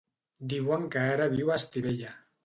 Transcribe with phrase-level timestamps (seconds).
[0.53, 2.15] Diuen que ara viu a Estivella.